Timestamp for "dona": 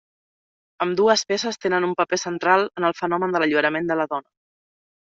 4.17-4.29